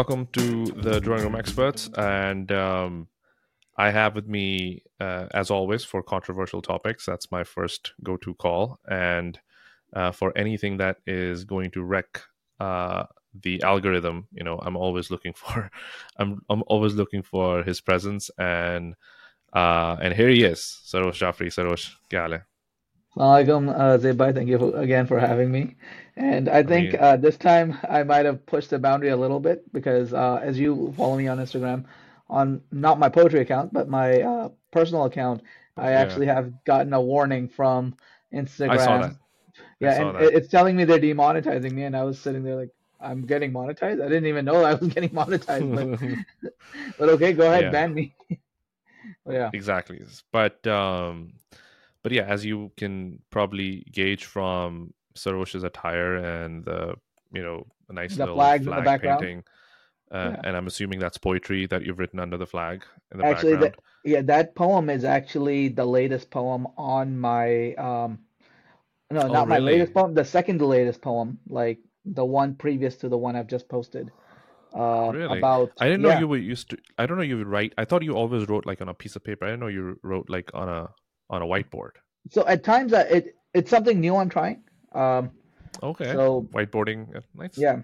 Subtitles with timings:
[0.00, 1.90] Welcome to the Drawing Room Experts.
[1.94, 3.08] And um,
[3.76, 7.04] I have with me, uh, as always, for controversial topics.
[7.04, 9.38] That's my first go-to call, and
[9.92, 12.22] uh, for anything that is going to wreck
[12.60, 13.04] uh,
[13.42, 15.70] the algorithm, you know, I'm always looking for,
[16.16, 18.94] I'm I'm always looking for his presence, and
[19.52, 21.48] uh, and here he is, Sarosh Jafri.
[21.48, 22.40] Sarosh, kya
[23.10, 24.32] Assalamualaikum, uh.
[24.32, 25.76] Thank you for, again for having me.
[26.20, 29.72] And I think uh, this time I might have pushed the boundary a little bit
[29.72, 31.86] because uh, as you follow me on Instagram,
[32.28, 35.42] on not my poetry account, but my uh, personal account,
[35.78, 36.00] I yeah.
[36.00, 37.96] actually have gotten a warning from
[38.34, 38.70] Instagram.
[38.70, 39.16] I saw that.
[39.80, 40.34] Yeah, saw and that.
[40.34, 44.04] it's telling me they're demonetizing me, and I was sitting there like, I'm getting monetized.
[44.04, 45.74] I didn't even know I was getting monetized,
[46.42, 46.52] but,
[46.98, 47.70] but okay, go ahead, yeah.
[47.70, 48.14] ban me.
[49.26, 50.02] yeah, exactly.
[50.32, 51.32] But um,
[52.02, 56.94] but yeah, as you can probably gauge from Sarosh's attire and the
[57.32, 59.44] you know a nice the little flag, flag painting,
[60.12, 60.40] uh, yeah.
[60.44, 63.56] and I'm assuming that's poetry that you've written under the flag in the actually.
[63.56, 68.20] The, yeah, that poem is actually the latest poem on my um,
[69.10, 72.96] no, oh, not my latest poem, the second to latest poem, like the one previous
[72.96, 74.10] to the one I've just posted.
[74.72, 75.38] Uh, really?
[75.38, 76.20] About I didn't know yeah.
[76.20, 76.78] you were used to.
[76.96, 77.74] I don't know you would write.
[77.76, 79.44] I thought you always wrote like on a piece of paper.
[79.44, 80.90] I didn't know you wrote like on a
[81.28, 81.92] on a whiteboard.
[82.30, 84.62] So at times, uh, it it's something new I'm trying.
[84.92, 85.30] Um,
[85.82, 86.12] okay.
[86.12, 87.56] So whiteboarding, nice.
[87.56, 87.82] Yeah.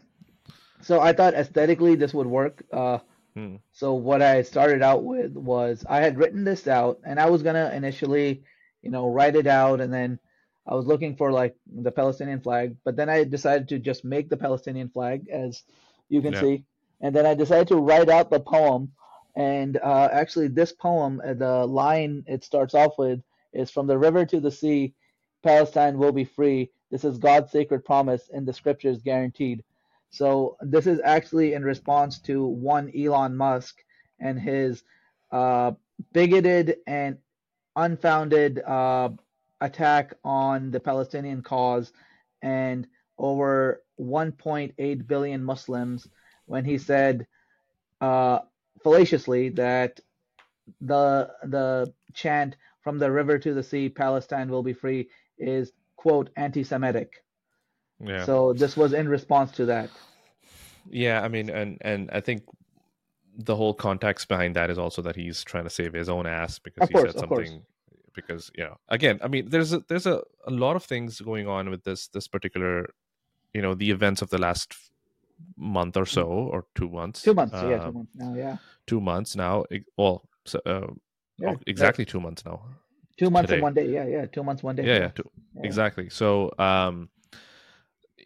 [0.82, 2.64] So I thought aesthetically this would work.
[2.72, 2.98] Uh,
[3.34, 3.56] hmm.
[3.72, 7.42] So what I started out with was I had written this out, and I was
[7.42, 8.42] gonna initially,
[8.82, 10.18] you know, write it out, and then
[10.66, 14.28] I was looking for like the Palestinian flag, but then I decided to just make
[14.28, 15.62] the Palestinian flag, as
[16.08, 16.40] you can yeah.
[16.40, 16.64] see,
[17.00, 18.92] and then I decided to write out the poem.
[19.36, 23.20] And uh, actually, this poem, uh, the line it starts off with
[23.52, 24.94] is from the river to the sea,
[25.42, 26.70] Palestine will be free.
[26.90, 29.64] This is God's sacred promise in the scriptures guaranteed.
[30.10, 33.82] So this is actually in response to one Elon Musk
[34.20, 34.82] and his
[35.32, 35.72] uh,
[36.12, 37.18] bigoted and
[37.74, 39.10] unfounded uh,
[39.60, 41.92] attack on the Palestinian cause
[42.42, 42.86] and
[43.18, 46.08] over 1.8 billion Muslims
[46.46, 47.26] when he said
[48.00, 48.40] uh,
[48.82, 50.00] fallaciously that
[50.80, 55.08] the the chant from the river to the sea, Palestine will be free,
[55.38, 55.72] is
[56.06, 57.24] quote anti-Semitic.
[57.98, 58.24] Yeah.
[58.24, 59.90] So this was in response to that.
[60.88, 62.42] Yeah, I mean, and and I think
[63.36, 66.58] the whole context behind that is also that he's trying to save his own ass
[66.60, 67.62] because of he course, said something.
[68.14, 71.48] Because you know, again, I mean, there's a, there's a, a lot of things going
[71.48, 72.86] on with this this particular,
[73.52, 74.74] you know, the events of the last
[75.56, 77.22] month or so or two months.
[77.22, 78.56] Two months, uh, yeah, two months now, yeah.
[78.86, 79.64] Two months now.
[79.98, 80.86] Well, so, uh,
[81.38, 82.62] yeah, oh, exactly two months now.
[83.18, 83.56] Two months today.
[83.56, 83.88] and one day.
[83.88, 84.26] Yeah, yeah.
[84.26, 84.86] Two months, one day.
[84.86, 85.62] Yeah, yeah, two, yeah.
[85.64, 86.08] Exactly.
[86.10, 87.08] So um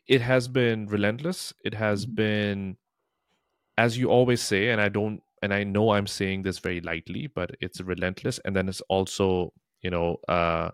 [0.07, 1.53] it has been relentless.
[1.65, 2.15] It has mm-hmm.
[2.15, 2.77] been
[3.79, 7.27] as you always say, and I don't and I know I'm saying this very lightly,
[7.29, 9.53] but it's relentless and then it's also,
[9.83, 10.71] you know, uh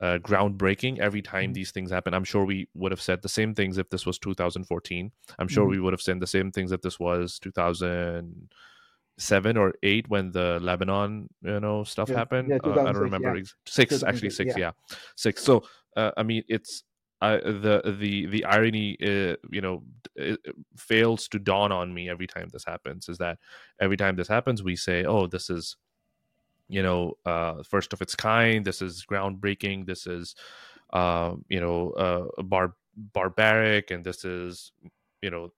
[0.00, 1.52] uh, groundbreaking every time mm-hmm.
[1.52, 2.14] these things happen.
[2.14, 5.12] I'm sure we would have said the same things if this was 2014.
[5.38, 5.70] I'm sure mm-hmm.
[5.72, 8.50] we would have said the same things if this was 2000
[9.20, 12.48] seven or eight when the Lebanon, you know, stuff yeah, happened.
[12.48, 13.44] Yeah, uh, I don't remember yeah.
[13.66, 14.72] six actually six, yeah.
[15.14, 15.42] six.
[15.42, 15.62] So
[15.96, 16.84] uh, I mean, it's
[17.20, 19.82] uh, the the the irony, uh, you know,
[20.76, 23.08] fails to dawn on me every time this happens.
[23.08, 23.38] Is that
[23.80, 25.76] every time this happens, we say, "Oh, this is."
[26.72, 28.64] You know, uh, first of its kind.
[28.64, 29.86] This is groundbreaking.
[29.86, 30.36] This is,
[30.92, 34.70] uh, you know, uh, bar- barbaric, and this is,
[35.20, 35.50] you know,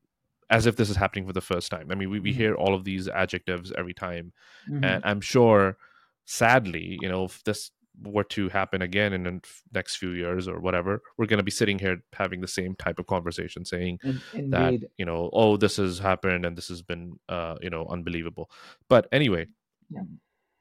[0.53, 1.89] as if this is happening for the first time.
[1.91, 2.39] I mean, we, we mm-hmm.
[2.39, 4.33] hear all of these adjectives every time.
[4.71, 4.85] Mm-hmm.
[4.85, 5.79] And I'm sure,
[6.27, 7.71] sadly, you know, if this
[8.05, 9.41] were to happen again in the
[9.73, 12.99] next few years or whatever, we're going to be sitting here having the same type
[12.99, 14.51] of conversation saying Indeed.
[14.53, 18.51] that, you know, oh, this has happened and this has been, uh, you know, unbelievable.
[18.91, 19.47] But anyway,
[19.89, 20.03] yeah.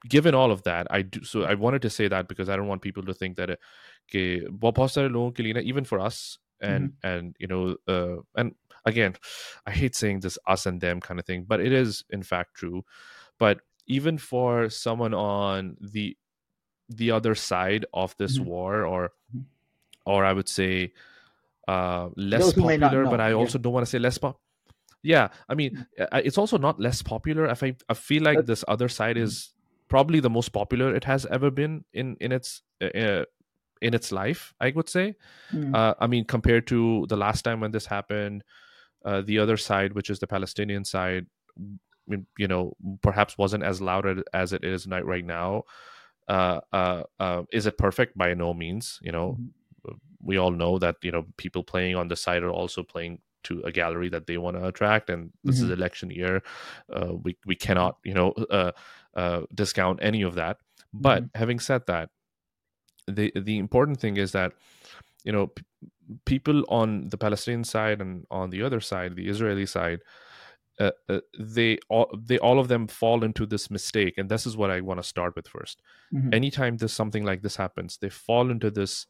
[0.07, 1.25] given all of that, I do.
[1.25, 3.59] So I wanted to say that because I don't want people to think that,
[4.09, 4.45] okay,
[5.65, 7.07] even for us, and mm-hmm.
[7.07, 8.55] and you know uh, and
[8.85, 9.15] again
[9.65, 12.53] i hate saying this us and them kind of thing but it is in fact
[12.53, 12.83] true
[13.37, 16.15] but even for someone on the
[16.89, 18.49] the other side of this mm-hmm.
[18.49, 19.45] war or mm-hmm.
[20.05, 20.91] or i would say
[21.67, 23.63] uh less popular but i also yeah.
[23.63, 24.39] don't want to say less pop
[25.03, 26.17] yeah i mean mm-hmm.
[26.27, 29.25] it's also not less popular i think i feel like this other side mm-hmm.
[29.25, 29.53] is
[29.87, 33.25] probably the most popular it has ever been in in its uh, uh
[33.81, 35.15] in its life i would say
[35.51, 35.75] mm.
[35.75, 38.43] uh, i mean compared to the last time when this happened
[39.05, 41.25] uh, the other side which is the palestinian side
[42.37, 45.63] you know perhaps wasn't as loud as it is right now
[46.27, 49.95] uh, uh, uh, is it perfect by no means you know mm-hmm.
[50.21, 53.61] we all know that you know people playing on the side are also playing to
[53.61, 55.65] a gallery that they want to attract and this mm-hmm.
[55.65, 56.41] is election year
[56.93, 58.71] uh, we we cannot you know uh,
[59.15, 60.57] uh, discount any of that
[60.93, 61.39] but mm-hmm.
[61.39, 62.09] having said that
[63.07, 64.53] the the important thing is that
[65.23, 65.63] you know p-
[66.25, 69.99] people on the palestinian side and on the other side the israeli side
[70.79, 74.57] uh, uh, they all they all of them fall into this mistake and this is
[74.57, 75.75] what i want to start with 1st
[76.13, 76.33] mm-hmm.
[76.33, 79.05] anytime there's something like this happens they fall into this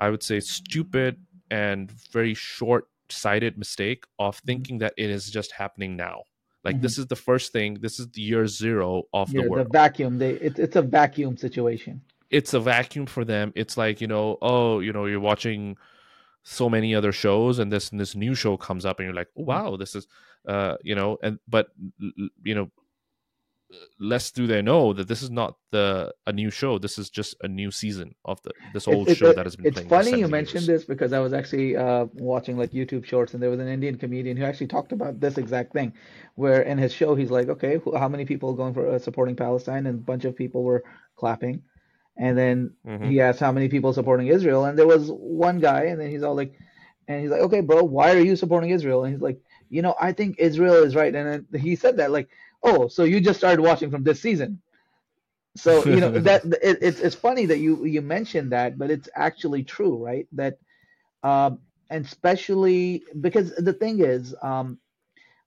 [0.00, 1.16] i would say stupid
[1.50, 4.46] and very short sighted mistake of mm-hmm.
[4.46, 6.22] thinking that it is just happening now
[6.64, 6.82] like mm-hmm.
[6.82, 9.70] this is the first thing this is the year zero of yeah, the world the
[9.70, 14.08] vacuum they it, it's a vacuum situation it's a vacuum for them it's like you
[14.08, 15.76] know oh you know you're watching
[16.42, 19.28] so many other shows and this and this new show comes up and you're like
[19.38, 20.08] oh, wow this is
[20.46, 21.68] uh, you know, and but
[22.42, 22.70] you know,
[23.98, 26.78] less do they know that this is not the a new show.
[26.78, 29.56] This is just a new season of the this old it's, show it, that has
[29.56, 29.66] been.
[29.66, 33.42] It's funny you mentioned this because I was actually uh, watching like YouTube shorts, and
[33.42, 35.92] there was an Indian comedian who actually talked about this exact thing,
[36.34, 39.86] where in his show he's like, okay, how many people going for uh, supporting Palestine,
[39.86, 40.82] and a bunch of people were
[41.14, 41.62] clapping,
[42.22, 43.04] and then mm-hmm.
[43.04, 46.22] he asked how many people supporting Israel, and there was one guy, and then he's
[46.22, 46.54] all like,
[47.08, 49.04] and he's like, okay, bro, why are you supporting Israel?
[49.04, 49.40] And he's like
[49.72, 51.14] you know, I think Israel is right.
[51.14, 52.28] And he said that like,
[52.62, 54.60] oh, so you just started watching from this season.
[55.56, 59.08] So you know that it, it's it's funny that you you mentioned that, but it's
[59.14, 60.26] actually true, right?
[60.32, 60.58] That
[61.22, 64.78] um, and especially because the thing is, um,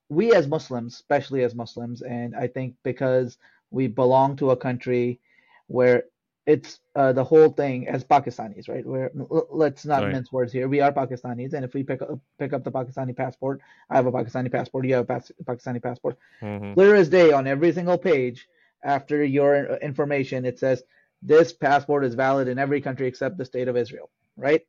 [0.10, 3.38] we as Muslims, especially as Muslims, and I think because
[3.70, 5.20] we belong to a country
[5.68, 6.06] where
[6.46, 8.86] it's uh, the whole thing as Pakistanis, right?
[8.86, 9.12] Where
[9.50, 10.14] let's not right.
[10.14, 10.68] mince words here.
[10.68, 14.06] We are Pakistanis, and if we pick up pick up the Pakistani passport, I have
[14.06, 14.86] a Pakistani passport.
[14.86, 16.18] You have a Pakistani passport.
[16.42, 16.74] Mm-hmm.
[16.74, 18.48] Clear as day on every single page
[18.84, 20.84] after your information, it says
[21.22, 24.62] this passport is valid in every country except the state of Israel, right?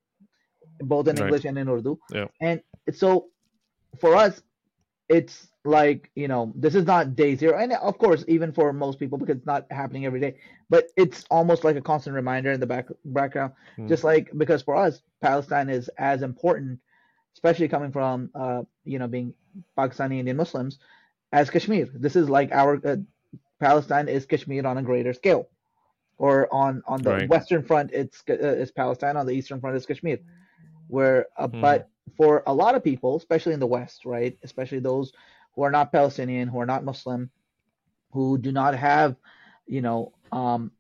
[0.81, 1.25] Both in right.
[1.25, 1.99] English and in Urdu.
[2.11, 2.27] Yeah.
[2.41, 2.63] And
[2.93, 3.27] so
[4.01, 4.43] for us,
[5.09, 8.99] it's like you know this is not day zero and of course even for most
[8.99, 10.37] people because it's not happening every day
[10.71, 13.89] but it's almost like a constant reminder in the back background mm.
[13.89, 16.79] just like because for us palestine is as important
[17.35, 19.35] especially coming from uh, you know being
[19.77, 20.79] pakistani indian muslims
[21.33, 22.97] as kashmir this is like our uh,
[23.61, 25.49] palestine is kashmir on a greater scale
[26.19, 27.29] or on on the right.
[27.29, 30.19] western front it's uh, it's palestine on the eastern front is kashmir
[30.89, 31.61] where uh, mm.
[31.61, 35.13] but for a lot of people especially in the west right especially those
[35.57, 37.31] who are not Palestinian, who are not Muslim,
[38.13, 39.17] who do not have,
[39.67, 40.71] you know, um,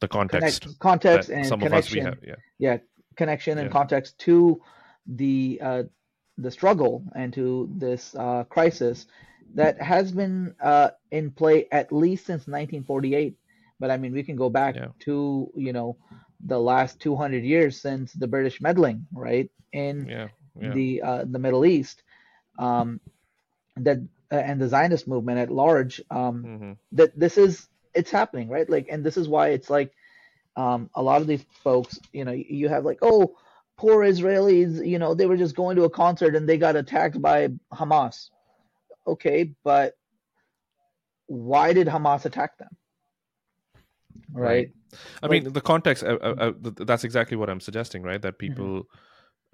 [0.00, 2.34] the context, connect, context and connection, have, yeah.
[2.58, 2.78] yeah,
[3.16, 4.62] connection and context to
[5.06, 5.82] the uh,
[6.38, 9.06] the struggle and to this uh, crisis
[9.54, 13.36] that has been uh, in play at least since 1948.
[13.80, 14.88] But I mean, we can go back yeah.
[15.00, 15.96] to you know
[16.46, 20.28] the last 200 years since the British meddling, right, in yeah,
[20.60, 20.72] yeah.
[20.72, 22.04] the uh, the Middle East.
[22.56, 23.00] Um,
[23.84, 23.98] that
[24.30, 26.72] uh, and the Zionist movement at large um, mm-hmm.
[26.92, 29.92] that this is it's happening right like and this is why it's like
[30.56, 33.36] um, a lot of these folks you know you have like oh
[33.76, 37.20] poor Israelis you know they were just going to a concert and they got attacked
[37.20, 38.30] by Hamas
[39.06, 39.96] okay but
[41.26, 42.76] why did Hamas attack them
[44.32, 44.72] right, right.
[45.22, 48.34] I like, mean the context uh, uh, uh, that's exactly what I'm suggesting right that
[48.34, 48.52] mm-hmm.
[48.52, 48.98] people mm-hmm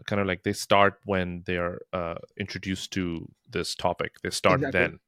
[0.06, 4.16] kind of like they start when they're uh, introduced to this topic.
[4.22, 4.80] They start exactly.
[4.80, 4.98] then.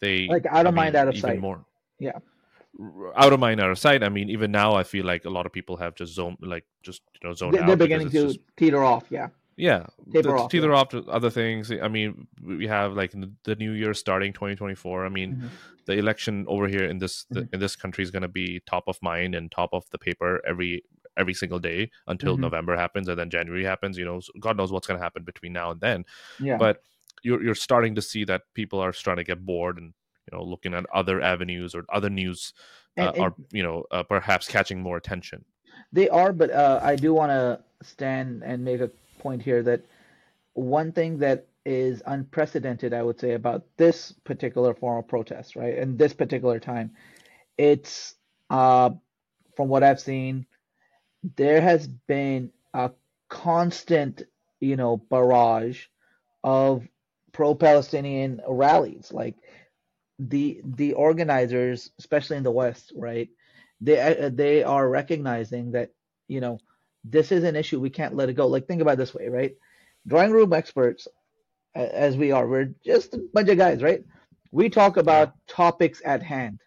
[0.00, 1.40] They like out of I mind, mean, out of sight.
[1.40, 1.64] More.
[2.00, 2.18] Yeah.
[3.16, 4.02] Out of mind, out of sight.
[4.02, 6.64] I mean, even now, I feel like a lot of people have just zoned, like
[6.82, 7.66] just you know, zoned they're, out.
[7.68, 8.38] They're beginning to just...
[8.56, 9.04] teeter off.
[9.10, 9.28] Yeah.
[9.56, 10.76] Yeah, Taper off, teeter yeah.
[10.76, 11.70] off to other things.
[11.70, 13.12] I mean, we have like
[13.44, 15.04] the new year starting 2024.
[15.04, 15.46] I mean, mm-hmm.
[15.84, 17.52] the election over here in this mm-hmm.
[17.52, 20.40] in this country is going to be top of mind and top of the paper
[20.46, 20.82] every
[21.18, 22.42] every single day until mm-hmm.
[22.42, 23.98] November happens and then January happens.
[23.98, 26.04] You know, God knows what's going to happen between now and then.
[26.40, 26.56] Yeah.
[26.56, 26.82] But
[27.22, 29.92] you're you're starting to see that people are starting to get bored and
[30.30, 32.52] you know looking at other avenues or other news
[32.98, 35.44] uh, and, are you know uh, perhaps catching more attention.
[35.92, 39.84] They are, but uh, I do want to stand and make a point here that
[40.54, 45.76] one thing that is unprecedented, I would say, about this particular form of protest, right,
[45.76, 46.92] and this particular time,
[47.58, 48.14] it's
[48.48, 48.90] uh,
[49.56, 50.46] from what I've seen,
[51.36, 52.90] there has been a
[53.28, 54.22] constant,
[54.60, 55.86] you know, barrage
[56.42, 56.86] of
[57.32, 59.12] pro-Palestinian rallies.
[59.12, 59.36] Like
[60.18, 63.28] the the organizers, especially in the West, right?
[63.80, 65.90] They uh, they are recognizing that
[66.28, 66.58] you know
[67.04, 68.46] this is an issue we can't let it go.
[68.46, 69.56] Like think about this way, right?
[70.06, 71.08] Drawing room experts,
[71.74, 74.04] as we are, we're just a bunch of guys, right?
[74.52, 76.60] We talk about topics at hand,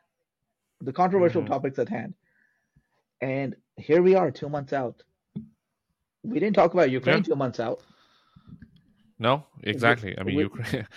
[0.82, 1.52] the controversial mm-hmm.
[1.52, 2.14] topics at hand,
[3.22, 5.04] and here we are, two months out.
[6.24, 7.24] We didn't talk about Ukraine yeah.
[7.24, 7.82] two months out.
[9.24, 10.20] No, exactly.
[10.20, 10.88] I mean, we, Ukraine.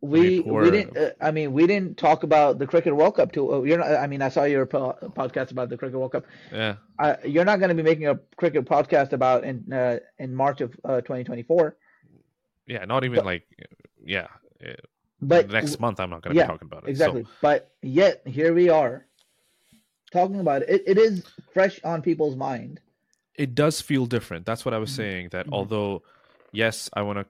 [0.00, 0.96] We I mean, we didn't.
[0.96, 3.54] Uh, I mean, we didn't talk about the cricket World Cup too.
[3.54, 3.92] Uh, you're not.
[3.92, 6.26] I mean, I saw your po- podcast about the cricket World Cup.
[6.52, 6.74] Yeah.
[6.98, 10.60] Uh, you're not going to be making a cricket podcast about in uh, in March
[10.60, 11.76] of uh, 2024.
[12.66, 13.44] Yeah, not even but, like
[14.04, 14.26] yeah.
[15.22, 16.90] But next month, I'm not going to yeah, be talking about it.
[16.90, 17.22] Exactly.
[17.22, 17.28] So.
[17.40, 19.06] But yet here we are
[20.10, 20.70] talking about it.
[20.70, 20.82] it.
[20.86, 21.24] It is
[21.54, 22.80] fresh on people's mind.
[23.36, 24.44] It does feel different.
[24.44, 24.96] That's what I was mm-hmm.
[24.96, 25.28] saying.
[25.30, 25.54] That mm-hmm.
[25.54, 26.02] although,
[26.52, 27.26] yes, I want to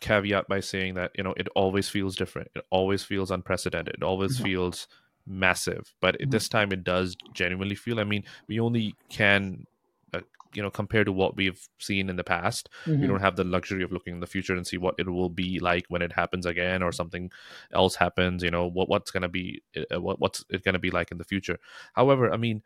[0.00, 4.02] caveat by saying that you know it always feels different it always feels unprecedented it
[4.02, 4.44] always mm-hmm.
[4.44, 4.88] feels
[5.26, 6.30] massive but mm-hmm.
[6.30, 9.66] this time it does genuinely feel i mean we only can
[10.14, 10.20] uh,
[10.54, 13.00] you know compared to what we've seen in the past mm-hmm.
[13.00, 15.30] we don't have the luxury of looking in the future and see what it will
[15.30, 17.30] be like when it happens again or something
[17.72, 20.78] else happens you know what what's going to be uh, what, what's it going to
[20.78, 21.58] be like in the future
[21.94, 22.62] however i mean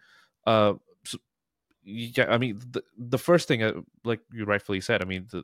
[0.47, 1.17] uh so,
[1.83, 3.73] yeah i mean the, the first thing uh,
[4.05, 5.43] like you rightfully said i mean the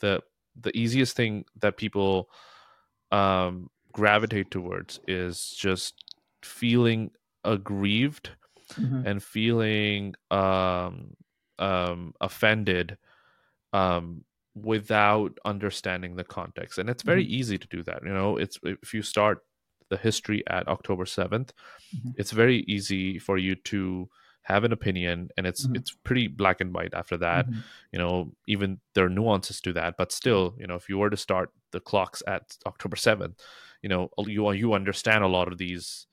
[0.00, 0.22] the
[0.60, 2.28] the easiest thing that people
[3.10, 6.04] um, gravitate towards is just
[6.42, 7.10] feeling
[7.44, 8.30] aggrieved
[8.72, 9.06] mm-hmm.
[9.06, 11.14] and feeling um,
[11.58, 12.96] um, offended
[13.72, 16.78] um, without understanding the context.
[16.78, 17.34] And it's very mm-hmm.
[17.34, 18.02] easy to do that.
[18.04, 19.40] You know, it's if you start
[19.90, 21.50] the history at October 7th,
[21.94, 22.10] mm-hmm.
[22.16, 24.08] it's very easy for you to
[24.44, 25.76] have an opinion and it's mm-hmm.
[25.76, 27.60] it's pretty black and white after that mm-hmm.
[27.92, 31.10] you know even there are nuances to that but still you know if you were
[31.10, 33.34] to start the clocks at october 7th
[33.82, 36.06] you know you you understand a lot of these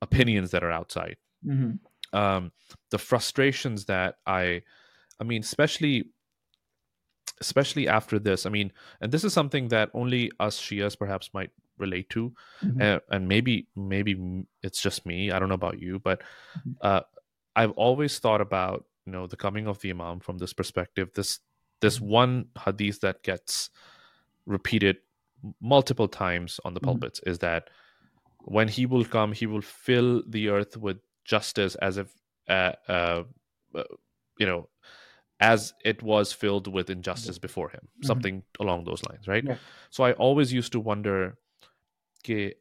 [0.00, 2.16] opinions that are outside mm-hmm.
[2.16, 2.52] um
[2.90, 4.62] the frustrations that i
[5.20, 6.04] i mean especially
[7.40, 11.50] especially after this i mean and this is something that only us shias perhaps might
[11.76, 12.32] relate to
[12.64, 12.80] mm-hmm.
[12.80, 16.20] uh, and maybe maybe it's just me i don't know about you but
[16.58, 16.72] mm-hmm.
[16.82, 17.00] uh,
[17.58, 21.10] I've always thought about you know the coming of the Imam from this perspective.
[21.14, 21.40] This
[21.80, 22.08] this mm-hmm.
[22.20, 23.70] one hadith that gets
[24.46, 24.96] repeated
[25.60, 26.90] multiple times on the mm-hmm.
[26.90, 27.30] pulpits mm-hmm.
[27.30, 27.68] is that
[28.44, 32.08] when he will come, he will fill the earth with justice as if
[32.48, 33.22] uh, uh,
[33.74, 33.82] uh
[34.38, 34.68] you know
[35.40, 38.06] as it was filled with injustice before him mm-hmm.
[38.06, 39.56] something along those lines right yeah.
[39.90, 41.36] so i always used to wonder
[42.24, 42.54] okay,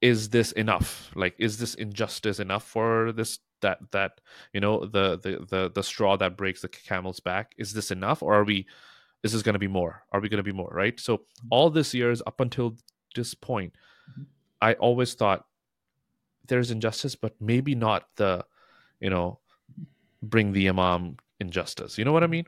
[0.00, 4.20] is this enough like is this injustice enough for this that that
[4.52, 8.22] you know the the the, the straw that breaks the camel's back is this enough
[8.22, 8.66] or are we
[9.22, 11.48] is this going to be more are we going to be more right so mm-hmm.
[11.50, 12.76] all this years up until
[13.14, 13.74] this point
[14.10, 14.22] mm-hmm.
[14.60, 15.46] i always thought
[16.46, 18.44] there's injustice but maybe not the
[19.00, 19.38] you know
[20.22, 22.46] bring the imam injustice you know what i mean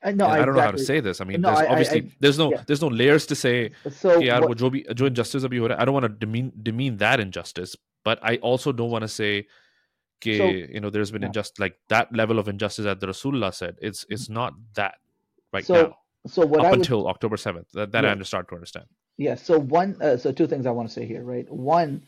[0.00, 1.20] uh, no, I, I, don't know how to say this.
[1.20, 2.62] I mean, no, there's obviously I, there's no yeah.
[2.68, 3.72] there's no layers to say.
[3.90, 7.74] So yeah, what, jo, jo injustice I don't want to demean demean that injustice,
[8.04, 9.48] but I also don't want to say
[10.24, 11.28] so, you know there's been yeah.
[11.28, 14.96] injustice like that level of injustice that the Rasulullah said it's it's not that
[15.52, 15.96] right so, now
[16.26, 18.14] so what up I until October 7th that, that yeah.
[18.18, 21.06] I start to understand yeah so one uh, so two things I want to say
[21.06, 22.02] here right one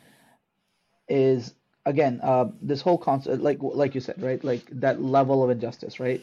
[1.09, 1.55] is
[1.87, 6.01] again uh, this whole concept like like you said right like that level of injustice
[6.01, 6.21] right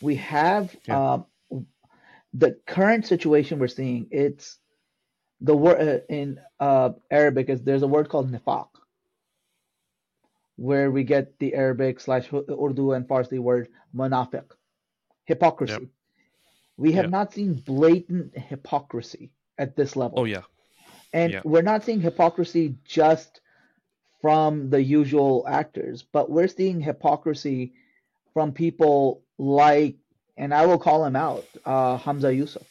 [0.00, 1.14] we have yeah.
[1.14, 1.26] um,
[2.34, 4.58] the current situation we're seeing it's
[5.40, 8.68] the word uh, in uh, Arabic is there's a word called nifaq
[10.56, 14.44] where we get the Arabic slash Urdu and Farsi word munafiq,
[15.24, 15.72] hypocrisy.
[15.72, 15.82] Yep.
[16.78, 17.10] We have yep.
[17.10, 20.20] not seen blatant hypocrisy at this level.
[20.20, 20.42] Oh yeah,
[21.12, 21.40] and yeah.
[21.44, 23.40] we're not seeing hypocrisy just
[24.20, 27.72] from the usual actors, but we're seeing hypocrisy
[28.34, 29.96] from people like,
[30.36, 32.66] and I will call him out, uh, Hamza Yusuf.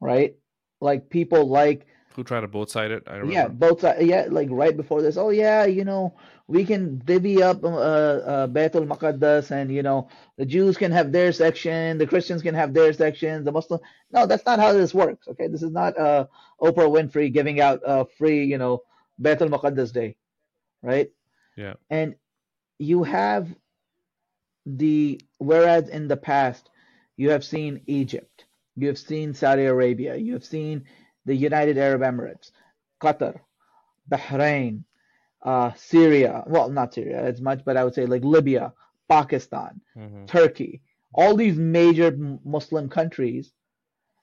[0.00, 0.34] Right,
[0.80, 3.04] like people like who tried to both side it?
[3.06, 4.06] I Yeah, both side.
[4.06, 5.16] Yeah, like right before this.
[5.16, 6.14] Oh yeah, you know
[6.46, 11.12] we can divvy up uh, uh, Baitul Muqaddas, and you know the Jews can have
[11.12, 13.80] their section, the Christians can have their section, the Muslim.
[14.10, 15.28] No, that's not how this works.
[15.28, 16.26] Okay, this is not uh,
[16.60, 18.82] Oprah Winfrey giving out a free, you know,
[19.20, 20.16] Baitul Muqaddas day,
[20.82, 21.10] right?
[21.56, 21.74] Yeah.
[21.90, 22.16] And
[22.78, 23.54] you have
[24.66, 26.68] the whereas in the past
[27.16, 28.44] you have seen Egypt,
[28.76, 30.84] you have seen Saudi Arabia, you have seen
[31.25, 32.51] the United Arab Emirates,
[33.01, 33.39] Qatar,
[34.09, 34.83] Bahrain,
[35.43, 36.43] uh, Syria.
[36.47, 38.73] Well, not Syria as much, but I would say like Libya,
[39.09, 40.25] Pakistan, mm-hmm.
[40.25, 40.81] Turkey.
[41.13, 42.11] All these major
[42.45, 43.51] Muslim countries,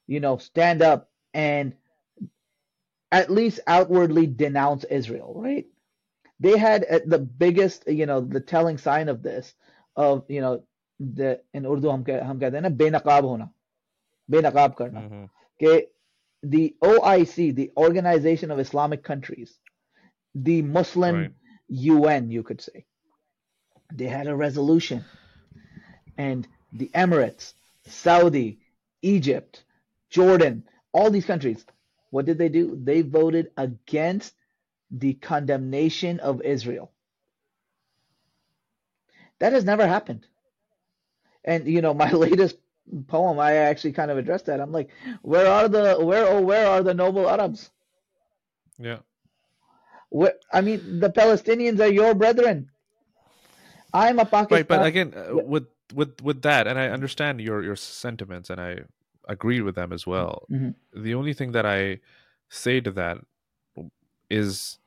[0.06, 1.74] you know, stand up and
[3.10, 5.66] at least outwardly denounce Israel, right?
[6.40, 9.54] They had uh, the biggest, you know, the telling sign of this,
[9.96, 10.62] of you know,
[11.00, 13.50] the in Urdu हम हम कहते हैं ना बेनकाब होना
[14.30, 15.26] बेनकाब करना mm-hmm.
[15.62, 15.86] कि
[16.43, 19.58] the OIC, the Organization of Islamic Countries,
[20.36, 21.31] the Muslim right.
[21.67, 22.86] UN, you could say,
[23.93, 25.03] they had a resolution.
[26.17, 27.53] And the Emirates,
[27.88, 28.60] Saudi,
[29.01, 29.63] Egypt,
[30.10, 31.65] Jordan, all these countries.
[32.10, 32.79] What did they do?
[32.81, 34.34] They voted against
[34.91, 36.91] the condemnation of Israel.
[39.39, 40.25] That has never happened.
[41.43, 42.58] And you know, my latest
[43.08, 44.60] poem, I actually kind of addressed that.
[44.60, 44.89] I'm like,
[45.22, 47.72] where are the where oh where are the noble Arabs?
[48.77, 49.00] Yeah.
[50.10, 52.69] Where, I mean, the Palestinians are your brethren.
[53.93, 54.58] I'm a Pakistan.
[54.58, 58.60] Right, but again, uh, with with with that, and I understand your your sentiments, and
[58.62, 58.81] I
[59.27, 60.46] agree with them as well.
[60.51, 61.03] Mm-hmm.
[61.03, 62.00] The only thing that I
[62.50, 63.19] say to that
[64.29, 64.79] is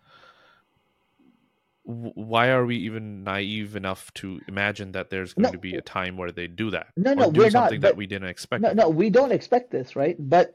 [1.85, 5.81] why are we even naive enough to imagine that there's going no, to be a
[5.81, 6.89] time where they do that?
[6.97, 8.63] No, no, we're not something not, that we didn't expect.
[8.63, 10.17] No, no, we don't expect this, right?
[10.19, 10.55] But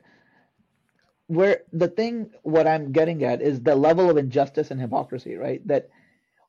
[1.28, 5.66] where the thing, what I'm getting at is the level of injustice and hypocrisy, right?
[5.68, 5.90] That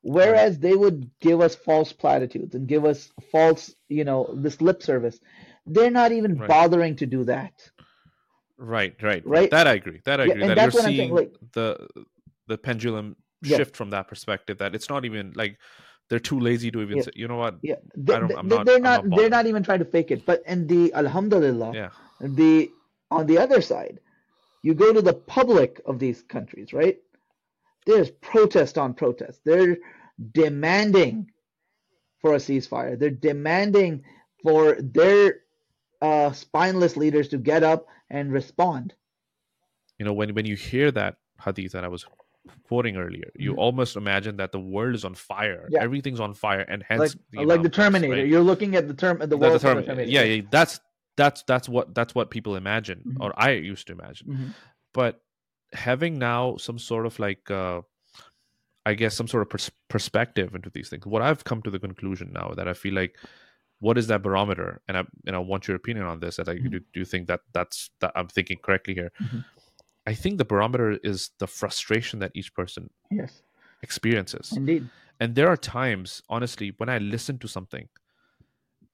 [0.01, 0.61] whereas right.
[0.61, 5.19] they would give us false platitudes and give us false, you know, this lip service,
[5.65, 6.47] they're not even right.
[6.47, 7.69] bothering to do that.
[8.57, 9.51] Right, right, right.
[9.51, 10.01] That I agree.
[10.05, 10.41] That I agree.
[10.41, 11.87] Yeah, that you're seeing like, the
[12.47, 13.57] the pendulum yeah.
[13.57, 14.57] shift from that perspective.
[14.57, 15.57] That it's not even like
[16.09, 17.03] they're too lazy to even yeah.
[17.03, 17.57] say, you know what?
[17.61, 20.11] Yeah, they, I don't, I'm not, they're not, not they're not even trying to fake
[20.11, 20.25] it.
[20.25, 21.89] But in the Alhamdulillah, yeah.
[22.19, 22.71] the
[23.11, 23.99] on the other side,
[24.61, 26.97] you go to the public of these countries, right?
[27.85, 29.41] There's protest on protest.
[29.45, 29.77] They're
[30.33, 31.31] demanding
[32.19, 32.99] for a ceasefire.
[32.99, 34.03] They're demanding
[34.43, 35.41] for their
[36.01, 38.93] uh, spineless leaders to get up and respond.
[39.97, 42.05] You know, when when you hear that hadith that I was
[42.67, 43.59] quoting earlier, you mm-hmm.
[43.59, 45.67] almost imagine that the world is on fire.
[45.69, 45.81] Yeah.
[45.81, 48.13] Everything's on fire, and hence like, like the Terminator.
[48.13, 48.27] Right?
[48.27, 49.59] You're looking at the term the world.
[49.59, 50.79] The term, yeah, yeah, that's
[51.17, 53.21] that's that's what that's what people imagine, mm-hmm.
[53.21, 54.27] or I used to imagine.
[54.27, 54.47] Mm-hmm.
[54.93, 55.21] But
[55.73, 57.81] having now some sort of like, uh,
[58.85, 61.05] I guess, some sort of pers- perspective into these things.
[61.05, 63.15] What I've come to the conclusion now that I feel like
[63.79, 66.55] what is that barometer and i and i want your opinion on this that i
[66.55, 66.69] mm-hmm.
[66.69, 69.39] do, do think that that's that i'm thinking correctly here mm-hmm.
[70.09, 73.41] I think the barometer is the frustration that each person yes
[73.81, 74.87] experiences indeed
[75.19, 77.87] and there are times honestly when i listen to something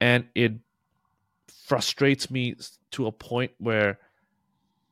[0.02, 0.54] and it
[1.66, 2.56] frustrates me
[2.92, 3.98] to a point where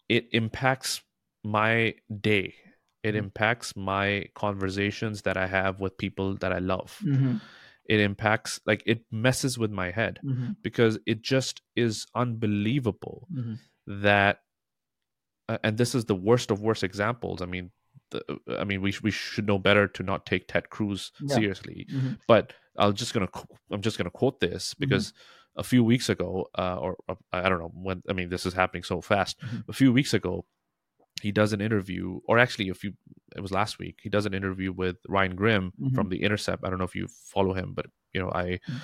[0.10, 1.02] it impacts
[1.44, 2.54] my day
[3.04, 3.26] it mm-hmm.
[3.26, 7.38] impacts my conversations that i have with people that i love mm-hmm
[7.86, 10.52] it impacts like it messes with my head mm-hmm.
[10.62, 13.54] because it just is unbelievable mm-hmm.
[13.88, 14.40] that
[15.64, 17.72] and this is the worst of worst examples i mean
[18.12, 18.22] the,
[18.60, 21.36] i mean we, we should know better to not take ted cruz yeah.
[21.36, 22.14] seriously mm-hmm.
[22.28, 23.30] but i'm just gonna
[23.72, 24.82] i'm just gonna quote this mm-hmm.
[24.82, 25.14] because
[25.56, 28.54] a few weeks ago uh, or uh, i don't know when i mean this is
[28.54, 29.70] happening so fast mm-hmm.
[29.70, 30.46] a few weeks ago
[31.22, 32.94] he does an interview, or actually, a few
[33.36, 34.00] it was last week.
[34.04, 35.96] He does an interview with Ryan Grim mm-hmm.
[35.96, 36.66] from the Intercept.
[36.66, 38.78] I don't know if you follow him, but you know I mm-hmm.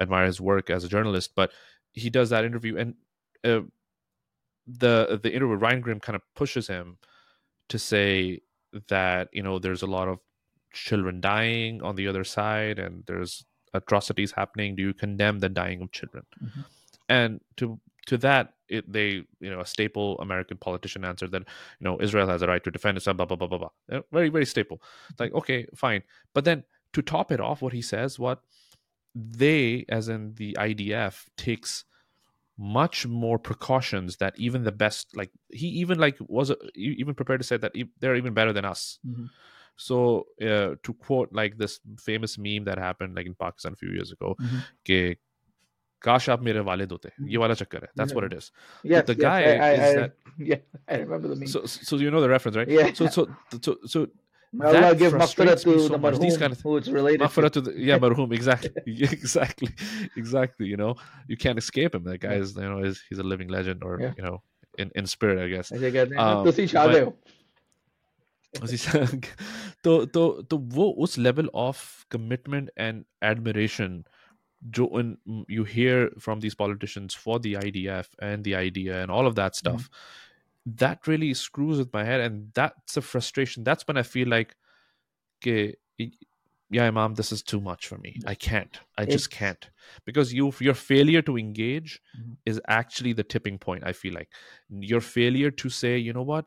[0.00, 1.32] admire his work as a journalist.
[1.36, 1.52] But
[1.92, 2.94] he does that interview, and
[3.44, 3.60] uh,
[4.66, 6.98] the the interview Ryan Grim kind of pushes him
[7.68, 8.40] to say
[8.88, 10.18] that you know there's a lot of
[10.72, 14.76] children dying on the other side, and there's atrocities happening.
[14.76, 16.24] Do you condemn the dying of children?
[16.42, 16.60] Mm-hmm.
[17.08, 21.42] And to to that it, they you know a staple american politician answered that
[21.78, 24.28] you know israel has a right to defend itself blah blah blah blah blah very
[24.28, 24.80] very staple
[25.18, 28.40] like okay fine but then to top it off what he says what
[29.14, 31.84] they as in the idf takes
[32.58, 37.40] much more precautions that even the best like he even like was uh, even prepared
[37.40, 38.98] to say that they're even better than us.
[39.06, 39.26] Mm-hmm.
[39.76, 43.90] so uh, to quote like this famous meme that happened like in pakistan a few
[43.90, 44.58] years ago mm-hmm.
[44.86, 45.18] ke,
[46.00, 47.26] gosh aap mere walid hote mm-hmm.
[47.26, 48.52] ye that's what it is.
[48.84, 49.40] Yeah the yes, guy
[49.70, 51.48] I, yeah i remember the meme.
[51.48, 52.68] So so you know the reference right?
[52.68, 52.92] Yeah.
[52.92, 53.28] So so
[53.60, 54.06] so so
[54.61, 57.61] Allah give maghfirah to so the marhum, these kind of who it's related to.
[57.61, 59.69] the, yeah marhum exactly exactly
[60.17, 60.95] exactly you know
[61.27, 63.99] you can't escape him that guy is you know is he's a living legend or
[63.99, 64.13] yeah.
[64.17, 64.41] you know
[64.79, 66.43] in in spirit I guess um,
[69.83, 74.03] तो तो तो वो उस level of commitment and admiration
[74.77, 79.35] when you hear from these politicians for the IDF and the idea and all of
[79.35, 79.59] that mm-hmm.
[79.59, 79.89] stuff, mm.
[80.66, 83.64] that really screws with my head, and that's a frustration.
[83.64, 84.54] That's when I feel like,
[85.42, 85.74] okay,
[86.70, 88.20] yeah, mom, this is too much for me.
[88.26, 88.78] I can't.
[88.98, 89.12] I it's...
[89.12, 89.68] just can't
[90.04, 92.32] because you your failure to engage mm-hmm.
[92.46, 93.84] is actually the tipping point.
[93.86, 94.30] I feel like
[94.70, 96.46] your failure to say, you know what,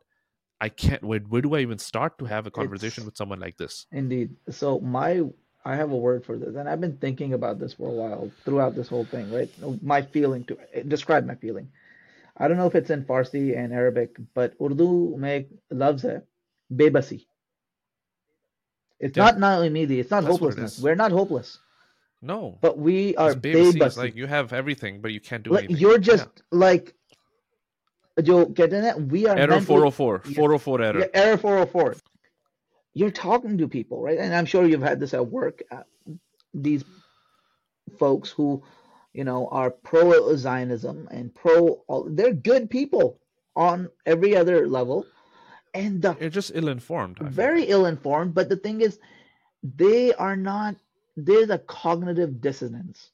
[0.60, 1.03] I can't.
[1.03, 3.86] Where, where do I even start to have a conversation with someone like this?
[3.91, 4.36] Indeed.
[4.49, 5.23] So my
[5.63, 8.32] I have a word for this, and I've been thinking about this for a while
[8.43, 9.49] throughout this whole thing, right?
[9.84, 11.69] My feeling to describe my feeling.
[12.37, 16.20] I don't know if it's in Farsi and Arabic, but Urdu make loves hai
[16.72, 17.26] bebasi.
[18.98, 19.24] It's yeah.
[19.24, 20.78] not not only needy, it's not That's hopelessness.
[20.78, 21.59] It We're not hopeless.
[22.22, 22.59] No.
[22.61, 23.96] But we are bebasi.
[23.96, 25.81] Like you have everything, but you can't do like, anything.
[25.81, 26.59] You're just yeah.
[26.66, 26.94] like
[28.20, 31.96] जो कहते हैं we are error 404 404 error yeah, error 404
[32.94, 35.83] you're talking to people right and i'm sure you've had this at work uh,
[36.52, 36.85] these
[37.98, 38.62] folks who
[39.17, 43.19] you know are pro zionism and pro they're good people
[43.56, 45.06] on every other level.
[45.73, 48.99] And the, they're just ill-informed very ill-informed but the thing is
[49.63, 50.75] they are not
[51.17, 53.10] there's a cognitive dissonance.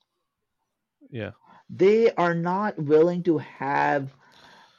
[1.10, 1.32] Yeah.
[1.70, 4.14] They are not willing to have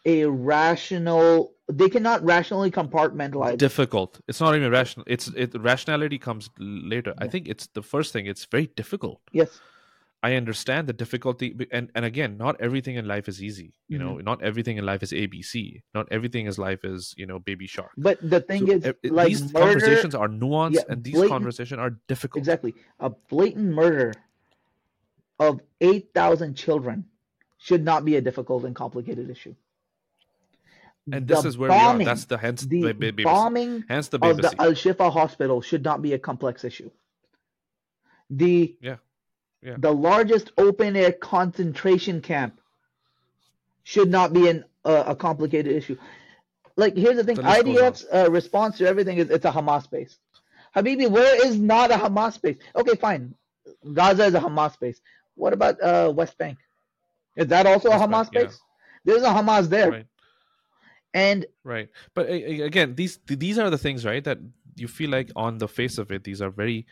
[0.05, 3.57] a rational they cannot rationally compartmentalize.
[3.57, 4.21] Difficult.
[4.29, 7.15] It's not even rational it's it rationality comes later.
[7.17, 7.25] Yeah.
[7.25, 9.21] i think it's the first thing it's very difficult.
[9.33, 9.61] Yes
[10.27, 14.07] i understand the difficulty and and again not everything in life is easy you mm-hmm.
[14.07, 15.55] know not everything in life is abc
[15.95, 17.91] not everything in life is you know baby shark.
[17.97, 21.31] But the thing so is like these murder, conversations are nuanced yeah, and these blatant,
[21.31, 22.41] conversations are difficult.
[22.41, 22.75] Exactly.
[23.01, 24.15] A blatant murder
[25.39, 27.07] of 8000 children
[27.59, 29.55] should not be a difficult and complicated issue.
[31.11, 32.07] And this is where bombing, we are.
[32.07, 36.01] That's the hence the baby, bombing hence the of the Al Shifa hospital should not
[36.01, 36.91] be a complex issue.
[38.31, 38.97] The yeah,
[39.65, 39.77] yeah.
[39.79, 42.61] the largest open air concentration camp
[43.83, 45.97] should not be an, uh, a complicated issue.
[46.77, 50.19] Like here's the thing: IDF's uh, response to everything is it's a Hamas base.
[50.75, 52.57] Habibi, where is not a Hamas base?
[52.75, 53.35] Okay, fine.
[53.93, 55.01] Gaza is a Hamas base.
[55.37, 56.59] What about uh, West Bank?
[57.37, 58.61] Is that also West a Hamas Bank, base?
[59.05, 59.13] Yeah.
[59.13, 59.91] There's a Hamas there.
[59.91, 60.07] Right
[61.15, 64.39] and right but again these these are the things right that
[64.75, 66.85] you feel like on the face of it these are very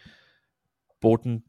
[1.00, 1.42] potent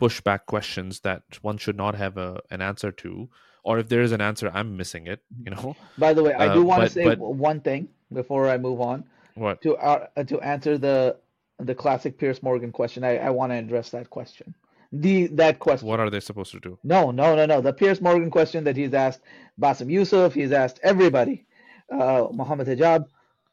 [0.00, 3.28] pushback questions that one should not have a, an answer to
[3.62, 5.76] or if there is an answer i'm missing it you know?
[5.98, 8.58] By the way i do uh, want but, to say but, one thing before i
[8.58, 9.04] move on.
[9.34, 9.62] What?
[9.62, 11.16] To uh, to answer the
[11.58, 14.54] the classic piers morgan question i, I want to address that question.
[14.92, 15.88] The that question.
[15.88, 16.78] What are they supposed to do?
[16.84, 17.60] No no no no.
[17.60, 19.20] The piers morgan question that he's asked
[19.60, 21.46] bassem youssef he's asked everybody
[21.90, 23.06] uh, Mohammed Hijab.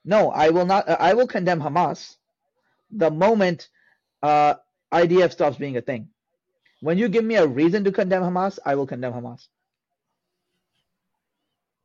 [0.04, 0.88] No, I will not.
[0.88, 2.17] Uh, I will condemn Hamas
[2.91, 3.69] the moment
[4.21, 4.56] uh,
[4.91, 6.10] IDF stops being a thing.
[6.81, 9.47] When you give me a reason to condemn Hamas, I will condemn Hamas.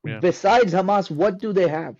[0.05, 0.21] Yeah.
[0.21, 1.97] Besides Hamas, what do they have?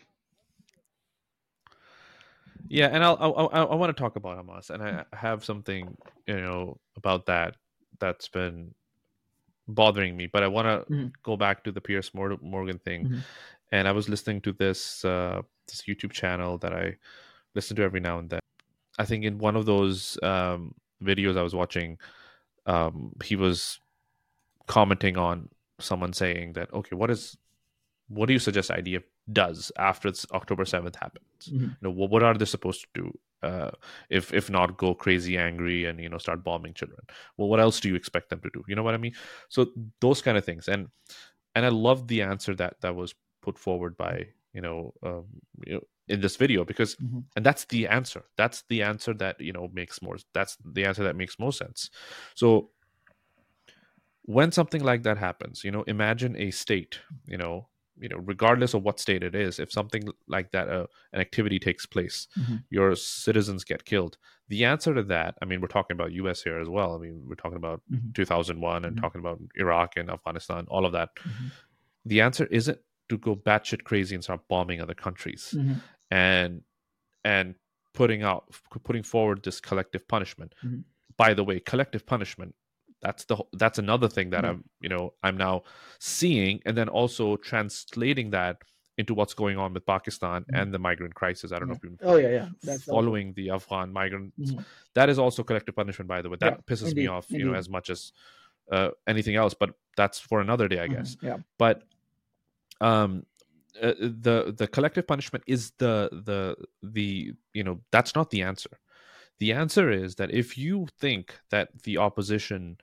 [2.69, 5.97] Yeah, and I'll, I'll, i I want to talk about Hamas, and I have something
[6.27, 7.57] you know about that
[8.01, 8.75] that's been
[9.69, 10.27] bothering me.
[10.27, 11.07] But I want to mm-hmm.
[11.23, 13.19] go back to the Piers Morgan thing, mm-hmm
[13.73, 16.97] and I was listening to this uh, this YouTube channel that I
[17.55, 18.41] listen to every now and then.
[18.99, 21.99] I think in one of those um, videos I was watching,
[22.67, 23.81] um, he was
[24.67, 25.49] commenting on
[25.79, 27.37] someone saying that, okay, what is
[28.09, 29.03] what do you suggest IDF
[29.33, 31.27] does after October seventh happens?
[31.47, 31.65] Mm-hmm.
[31.65, 33.19] You know, what, what are they supposed to do?
[33.43, 33.71] Uh,
[34.11, 36.99] if if not go crazy angry and you know start bombing children
[37.37, 39.13] well what else do you expect them to do you know what i mean
[39.51, 39.67] so
[40.01, 40.89] those kind of things and
[41.55, 44.27] and i love the answer that that was put forward by
[44.57, 45.25] you know, um,
[45.67, 47.21] you know in this video because mm-hmm.
[47.35, 51.03] and that's the answer that's the answer that you know makes more that's the answer
[51.03, 51.91] that makes more sense
[52.35, 52.71] so
[54.23, 58.75] when something like that happens you know imagine a state you know you know regardless
[58.75, 62.57] of what state it is if something like that uh, an activity takes place mm-hmm.
[62.71, 66.59] your citizens get killed the answer to that i mean we're talking about us here
[66.59, 68.11] as well i mean we're talking about mm-hmm.
[68.13, 69.03] 2001 and mm-hmm.
[69.03, 71.47] talking about iraq and afghanistan all of that mm-hmm.
[72.05, 75.75] the answer isn't to go batshit crazy and start bombing other countries mm-hmm.
[76.11, 76.63] And
[77.25, 77.55] and
[77.95, 78.45] putting out
[78.85, 80.81] putting forward this collective punishment mm-hmm.
[81.17, 82.55] by the way collective punishment
[83.03, 84.57] that's the that's another thing that mm-hmm.
[84.57, 85.63] i'm you know i'm now
[85.99, 88.59] seeing and then also translating that
[88.99, 90.57] into what's going on with pakistan mm-hmm.
[90.57, 91.73] and the migrant crisis i don't yeah.
[91.73, 94.61] know if you've oh yeah yeah that's following the afghan migrants mm-hmm.
[94.95, 97.45] that is also collective punishment by the way that yeah, pisses indeed, me off indeed.
[97.45, 98.13] you know as much as
[98.73, 101.27] uh, anything else but that's for another day i guess mm-hmm.
[101.27, 101.83] yeah but
[102.81, 103.25] um
[103.83, 108.79] uh, the the collective punishment is the the the you know that's not the answer
[109.39, 112.79] the answer is that if you think that the opposition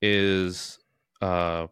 [0.00, 0.78] is
[1.20, 1.66] uh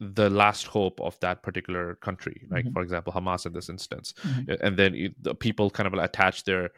[0.00, 2.72] the last hope of that particular country like mm-hmm.
[2.72, 4.52] for example hamas in this instance mm-hmm.
[4.60, 6.70] and then you, the people kind of attach their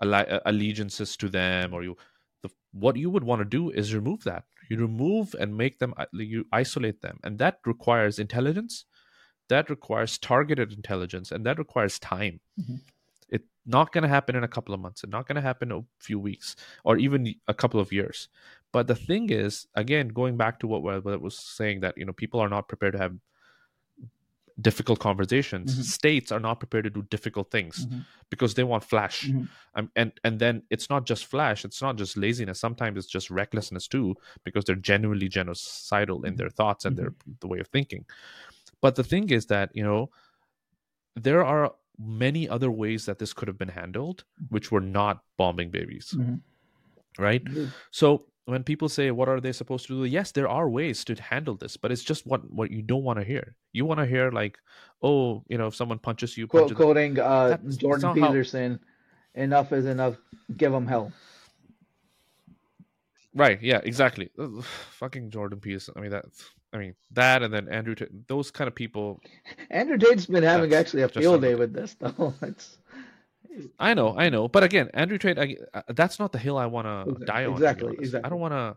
[0.00, 1.96] allegiances to them or you
[2.42, 5.94] the, what you would want to do is remove that you remove and make them
[6.12, 8.86] you isolate them and that requires intelligence
[9.48, 12.76] that requires targeted intelligence and that requires time mm-hmm.
[13.28, 15.70] it's not going to happen in a couple of months it's not going to happen
[15.70, 18.28] in a few weeks or even a couple of years
[18.72, 22.12] but the thing is again going back to what, what was saying that you know
[22.12, 23.14] people are not prepared to have
[24.60, 25.82] difficult conversations mm-hmm.
[25.82, 28.00] states are not prepared to do difficult things mm-hmm.
[28.30, 29.44] because they want flash mm-hmm.
[29.74, 33.30] um, and and then it's not just flash it's not just laziness sometimes it's just
[33.30, 36.36] recklessness too because they're genuinely genocidal in mm-hmm.
[36.36, 37.32] their thoughts and their mm-hmm.
[37.40, 38.04] the way of thinking
[38.84, 40.10] but the thing is that, you know,
[41.16, 45.70] there are many other ways that this could have been handled, which were not bombing
[45.70, 46.12] babies.
[46.14, 46.34] Mm-hmm.
[47.18, 47.42] Right?
[47.42, 47.68] Mm-hmm.
[47.92, 51.14] So when people say what are they supposed to do yes there are ways to
[51.14, 54.04] handle this but it's just what what you don't want to hear you want to
[54.04, 54.58] hear like
[55.02, 58.78] oh you know if someone punches you punches quoting uh, jordan peterson
[59.34, 59.42] how...
[59.44, 60.18] enough is enough
[60.58, 61.10] give them hell
[63.34, 64.30] right yeah exactly
[64.90, 66.26] fucking jordan peterson i mean that
[66.74, 67.94] I mean that, and then Andrew,
[68.26, 69.20] those kind of people.
[69.70, 72.34] Andrew Tate's been having actually a field day with this, though.
[72.42, 72.78] It's.
[73.78, 76.66] I know, I know, but again, Andrew Tate, I, uh, that's not the hill I
[76.66, 77.52] want to exactly, die on.
[77.52, 78.26] Exactly, exactly.
[78.26, 78.76] I don't want to.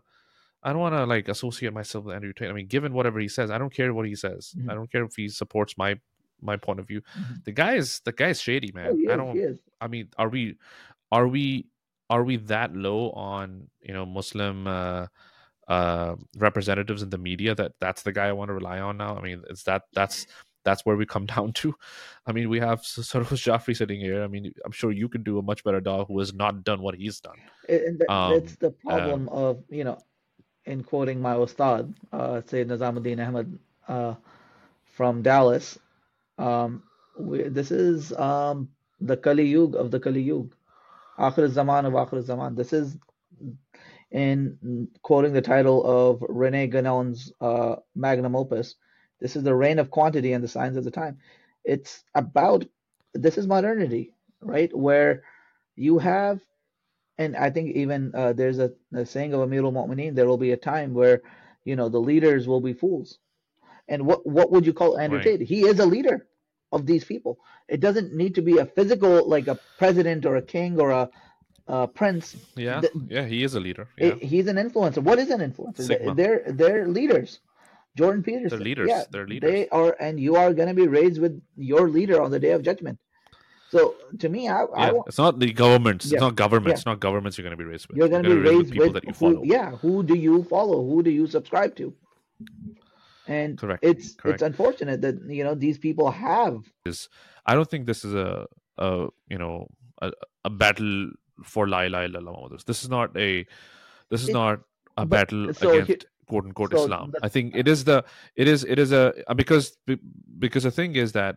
[0.62, 2.48] I don't want to like associate myself with Andrew Tate.
[2.48, 4.54] I mean, given whatever he says, I don't care what he says.
[4.56, 4.70] Mm-hmm.
[4.70, 5.98] I don't care if he supports my
[6.40, 7.00] my point of view.
[7.00, 7.34] Mm-hmm.
[7.44, 8.90] The guy is the guy is shady, man.
[8.92, 9.60] Oh, is, I don't.
[9.80, 10.54] I mean, are we,
[11.10, 11.66] are we,
[12.08, 14.68] are we that low on you know Muslim?
[14.68, 15.06] Uh,
[15.68, 19.16] uh, representatives in the media that that's the guy I want to rely on now.
[19.16, 20.26] I mean, it's that that's
[20.64, 21.74] that's where we come down to.
[22.26, 24.22] I mean, we have Sarosh Jafri sitting here.
[24.22, 26.80] I mean, I'm sure you can do a much better job who has not done
[26.80, 27.38] what he's done.
[27.68, 29.98] And um, it's the problem uh, of you know,
[30.64, 34.14] in quoting my ustad, uh, Sayyid Nizamuddin Ahmed uh,
[34.84, 35.78] from Dallas.
[36.38, 36.82] Um,
[37.18, 38.68] we, this is um,
[39.00, 40.54] the Kali Yug of the Kali Yug,
[41.18, 42.54] Akhir Zaman of Akhir Zaman.
[42.54, 42.96] This is
[44.10, 48.74] in quoting the title of Rene Guénon's uh, magnum opus,
[49.20, 51.18] this is the reign of quantity and the signs of the time.
[51.64, 52.64] It's about
[53.14, 54.74] this is modernity, right?
[54.76, 55.24] Where
[55.76, 56.40] you have,
[57.18, 60.52] and I think even uh, there's a, a, saying of Amirul Mu'mineen, there will be
[60.52, 61.22] a time where,
[61.64, 63.18] you know, the leaders will be fools.
[63.88, 65.24] And what what would you call Andrew right.
[65.24, 65.40] Tate?
[65.40, 66.26] He is a leader
[66.72, 67.38] of these people.
[67.68, 71.10] It doesn't need to be a physical, like a president or a king or a
[71.68, 72.36] uh, Prince.
[72.56, 73.88] Yeah, yeah, he is a leader.
[73.98, 74.14] Yeah.
[74.14, 74.98] He's an influencer.
[74.98, 75.82] What is an influencer?
[75.82, 76.14] Sigma.
[76.14, 77.40] They're they're leaders.
[77.96, 78.58] Jordan Peterson.
[78.58, 78.88] They're leaders.
[78.88, 79.50] Yeah, they're leaders.
[79.50, 82.52] They are, and you are going to be raised with your leader on the day
[82.52, 82.98] of judgment.
[83.70, 86.06] So to me, I, yeah, I it's not the governments.
[86.06, 86.70] Yeah, it's not governments.
[86.70, 86.74] Yeah.
[86.80, 87.98] It's not governments you're going to be raised with.
[87.98, 89.40] You're going to be raised with people that you follow.
[89.40, 90.86] Who, yeah, who do you follow?
[90.86, 91.92] Who do you subscribe to?
[93.26, 93.84] And Correct.
[93.84, 94.36] it's Correct.
[94.36, 96.64] it's unfortunate that you know these people have.
[97.44, 98.46] I don't think this is a,
[98.78, 99.66] a you know
[100.00, 100.12] a,
[100.44, 101.10] a battle
[101.42, 102.64] for La ilaha illallah.
[102.64, 103.46] This is not a
[104.10, 104.60] this is it, not
[104.96, 107.12] a battle so against he, quote unquote so Islam.
[107.22, 108.04] I think it is the
[108.36, 109.76] it is it is a because
[110.38, 111.36] because the thing is that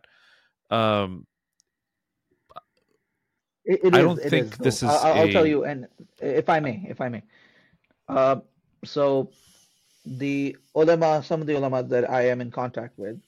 [0.70, 1.26] um
[3.64, 4.88] it, it I is, don't think is, this is.
[4.88, 5.86] I'll, I'll, tell you, and
[6.20, 7.22] if I may, if I may,
[8.08, 8.36] uh,
[8.84, 9.30] so
[10.04, 13.20] the ulama, some of the ulama that I am in contact with,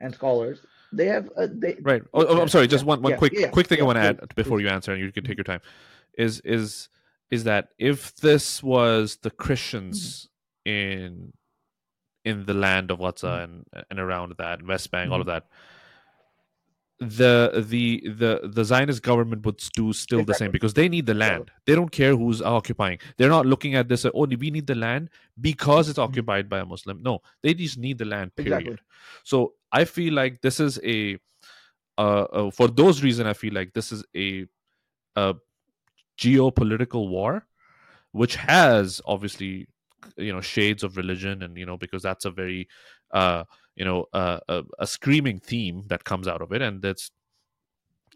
[0.00, 0.60] and scholars,
[0.92, 1.76] they have uh, they.
[1.82, 2.02] Right.
[2.14, 2.68] Oh, oh I'm sorry.
[2.68, 4.68] Just one one yeah, quick yeah, quick thing yeah, I want to add before you
[4.68, 5.60] answer, and you can take your time
[6.16, 6.88] is is
[7.30, 10.28] is that if this was the Christians
[10.66, 10.78] mm-hmm.
[10.78, 11.32] in
[12.24, 13.52] in the land of Gaza mm-hmm.
[13.74, 15.12] and and around that West Bank, mm-hmm.
[15.12, 15.46] all of mm-hmm.
[17.00, 20.24] that, the the the the Zionist government would do still exactly.
[20.24, 21.50] the same because they need the land.
[21.66, 22.98] They don't care who's occupying.
[23.16, 24.04] They're not looking at this.
[24.04, 26.10] Oh, we need the land because it's mm-hmm.
[26.10, 27.02] occupied by a Muslim.
[27.02, 28.36] No, they just need the land.
[28.36, 28.52] Period.
[28.52, 28.78] Exactly.
[29.24, 31.18] So I feel like this is a
[31.98, 33.28] uh, uh, for those reasons.
[33.28, 34.46] I feel like this is a,
[35.16, 35.34] a
[36.22, 37.46] geopolitical war,
[38.12, 39.66] which has obviously
[40.16, 42.68] you know shades of religion and you know because that's a very
[43.12, 43.44] uh
[43.76, 46.62] you know uh, a, a screaming theme that comes out of it.
[46.62, 47.10] And that's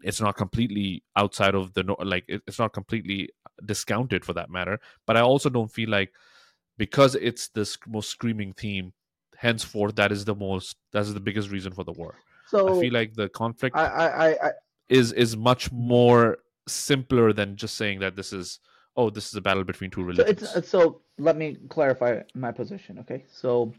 [0.03, 3.29] it's not completely outside of the like it's not completely
[3.65, 4.79] discounted for that matter.
[5.05, 6.11] But i also don't feel like
[6.77, 8.93] because it's this most screaming theme
[9.35, 12.15] henceforth that is the most that is the biggest reason for the war.
[12.47, 14.51] So i feel like the conflict I, I, I,
[14.89, 18.59] is is much more simpler than just saying that this is
[18.95, 20.49] oh this is a battle between two religions.
[20.51, 22.99] So, so let me clarify my position.
[22.99, 23.73] Okay, so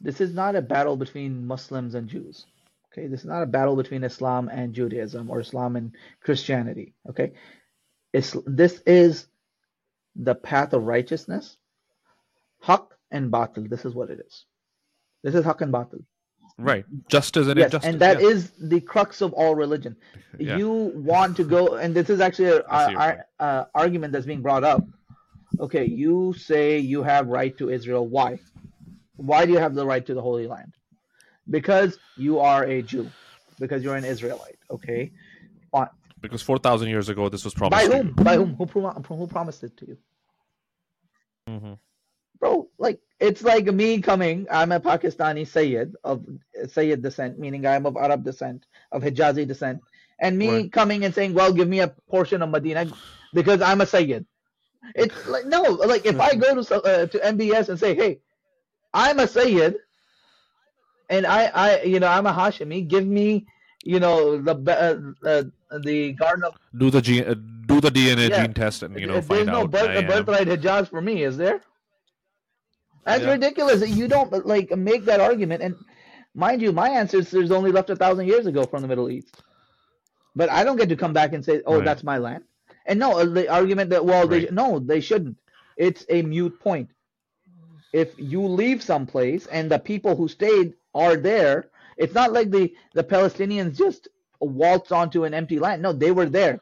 [0.00, 2.46] this is not a battle between Muslims and Jews.
[2.92, 6.94] Okay, this is not a battle between Islam and Judaism or Islam and Christianity.
[7.08, 7.32] Okay,
[8.12, 9.26] it's, this is
[10.16, 11.56] the path of righteousness,
[12.60, 13.68] haq and batil.
[13.68, 14.46] This is what it is.
[15.22, 16.04] This is haq and batil.
[16.58, 16.84] Right.
[17.08, 17.88] Justice and yes, injustice.
[17.88, 18.28] And that yeah.
[18.28, 19.96] is the crux of all religion.
[20.38, 20.56] Yeah.
[20.56, 23.22] You want to go, and this is actually an
[23.74, 24.84] argument that's being brought up.
[25.58, 28.06] Okay, you say you have right to Israel.
[28.06, 28.38] Why?
[29.16, 30.74] Why do you have the right to the Holy Land?
[31.50, 33.10] Because you are a Jew.
[33.58, 34.58] Because you're an Israelite.
[34.70, 35.10] Okay.
[35.72, 35.88] Fine.
[36.20, 37.90] Because four thousand years ago, this was promised.
[37.90, 38.12] By whom?
[38.12, 38.54] By whom?
[38.54, 38.64] Who,
[39.16, 39.98] who promised it to you?
[41.48, 41.72] Mm-hmm
[42.40, 44.46] bro, like it's like me coming.
[44.50, 46.24] I'm a Pakistani Sayyid of
[46.68, 49.80] Sayyid descent, meaning I'm of Arab descent, of Hijazi descent,
[50.20, 50.72] and me right.
[50.72, 52.86] coming and saying, "Well, give me a portion of Medina
[53.34, 54.26] because I'm a Sayyid."
[54.94, 58.20] It's like no, like if I go to uh, to MBS and say, "Hey,
[58.94, 59.76] I'm a Sayyid,"
[61.10, 62.86] and I, I, you know, I'm a Hashimi.
[62.86, 63.46] Give me
[63.84, 64.54] you know the
[65.24, 67.34] uh, uh, the Garden of do the gene, uh,
[67.66, 68.42] do the DNA yeah.
[68.42, 69.70] gene test and you know There's find no out.
[69.70, 71.60] Birth, birthright hijabs for me, is there?
[73.04, 73.32] That's yeah.
[73.32, 73.88] ridiculous.
[73.88, 75.62] You don't like make that argument.
[75.62, 75.76] And
[76.34, 79.34] mind you, my ancestors only left a thousand years ago from the Middle East.
[80.36, 81.84] But I don't get to come back and say, "Oh, right.
[81.84, 82.44] that's my land."
[82.86, 84.48] And no, uh, the argument that well, right.
[84.48, 85.38] they no, they shouldn't.
[85.76, 86.90] It's a mute point.
[87.92, 92.74] If you leave someplace and the people who stayed are there, it's not like the
[92.94, 94.08] the Palestinians just
[94.40, 95.82] waltz onto an empty land.
[95.82, 96.60] No, they were there.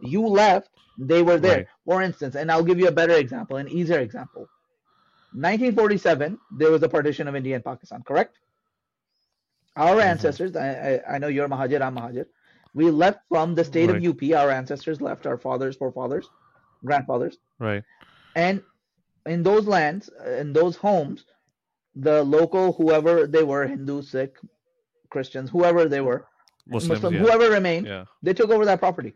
[0.00, 1.56] You left, they were there.
[1.58, 1.66] Right.
[1.84, 4.48] For instance, and I'll give you a better example, an easier example.
[5.32, 8.38] 1947, there was a partition of India and Pakistan, correct?
[9.76, 10.00] Our mm-hmm.
[10.00, 12.26] ancestors, I, I, know you're Mahajir, I'm Mahajir.
[12.74, 14.04] We left from the state right.
[14.04, 14.22] of UP.
[14.34, 16.28] Our ancestors left, our fathers, forefathers,
[16.84, 17.38] grandfathers.
[17.58, 17.84] Right.
[18.34, 18.62] And
[19.26, 21.24] in those lands, in those homes,
[21.94, 24.36] the local, whoever they were, Hindu, Sikh,
[25.10, 26.26] Christians, whoever they were,
[26.66, 27.20] Muslims, Muslim, yeah.
[27.20, 28.04] whoever remained, yeah.
[28.22, 29.14] they took over that property.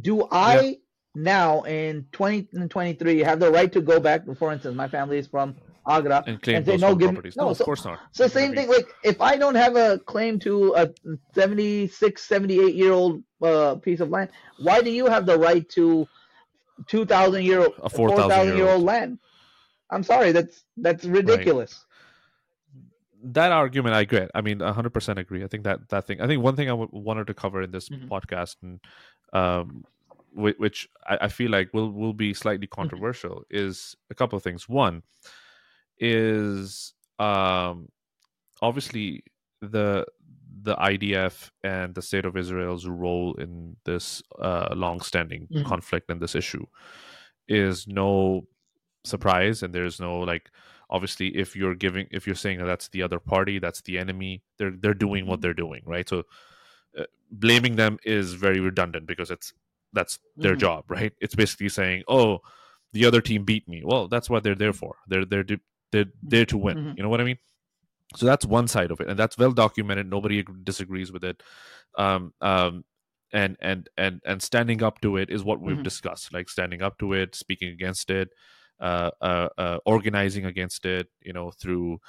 [0.00, 0.72] Do I yeah.
[1.14, 4.22] Now in 2023 you have the right to go back?
[4.36, 5.56] For instance, my family is from
[5.88, 7.98] Agra and, claim and say no, give me, no, no, of course not.
[8.12, 8.68] So same thing.
[8.68, 10.90] Like if I don't have a claim to a
[11.34, 16.06] 76, 78 year old uh, piece of land, why do you have the right to
[16.86, 19.18] 2,000 year old, a 4,000 year old land?
[19.90, 21.72] I'm sorry, that's that's ridiculous.
[21.72, 21.86] Right
[23.22, 26.42] that argument i agree i mean 100% agree i think that that thing i think
[26.42, 28.08] one thing I w- wanted to cover in this mm-hmm.
[28.08, 28.80] podcast and
[29.32, 29.84] um
[30.34, 32.80] which I, feel like will will be slightly mm-hmm.
[32.80, 35.02] controversial is a couple of things one
[35.98, 37.88] is um
[38.62, 39.24] obviously
[39.60, 40.06] the
[40.62, 45.66] the idf and the state of israel's role in this uh long-standing mm-hmm.
[45.66, 46.64] conflict and this issue
[47.48, 48.46] is no
[49.04, 50.50] surprise and there's no like
[50.90, 54.42] obviously if you're giving if you're saying that that's the other party that's the enemy
[54.58, 55.42] they're they're doing what mm-hmm.
[55.42, 56.22] they're doing right so
[56.98, 59.52] uh, blaming them is very redundant because it's
[59.92, 60.60] that's their mm-hmm.
[60.60, 61.12] job right?
[61.20, 62.40] It's basically saying oh
[62.92, 63.82] the other team beat me.
[63.84, 64.96] Well that's what they're there for.
[65.08, 65.44] They're they're
[65.92, 66.76] they're there to win.
[66.76, 66.92] Mm-hmm.
[66.96, 67.38] you know what i mean?
[68.16, 70.10] So that's one side of it and that's well documented.
[70.10, 71.42] Nobody disagrees with it.
[71.96, 72.84] Um um
[73.32, 75.82] and and and and standing up to it is what we've mm-hmm.
[75.84, 78.30] discussed like standing up to it speaking against it
[78.80, 82.00] uh, uh, uh, organizing against it, you know, through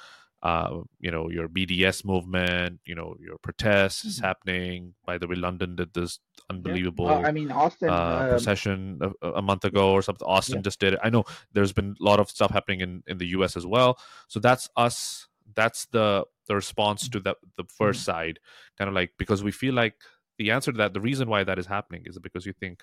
[0.42, 4.24] uh, you know your BDS movement, you know your protests mm-hmm.
[4.24, 4.94] happening.
[5.06, 6.18] By the way, London did this
[6.50, 7.06] unbelievable.
[7.06, 7.28] Yeah.
[7.28, 10.26] I mean, Austin uh, procession a, a, month ago or something.
[10.26, 10.62] Austin yeah.
[10.62, 11.00] just did it.
[11.02, 13.56] I know there's been a lot of stuff happening in in the U.S.
[13.56, 13.98] as well.
[14.28, 15.28] So that's us.
[15.54, 17.92] That's the the response to that the 1st mm-hmm.
[17.92, 18.40] side,
[18.76, 19.94] kind of like because we feel like
[20.38, 22.82] the answer to that, the reason why that is happening is because you think